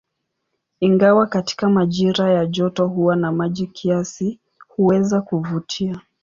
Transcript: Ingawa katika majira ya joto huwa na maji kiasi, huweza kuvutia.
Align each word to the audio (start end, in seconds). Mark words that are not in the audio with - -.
Ingawa 0.79 1.27
katika 1.27 1.69
majira 1.69 2.29
ya 2.31 2.45
joto 2.45 2.87
huwa 2.87 3.15
na 3.15 3.31
maji 3.31 3.67
kiasi, 3.67 4.39
huweza 4.67 5.21
kuvutia. 5.21 6.01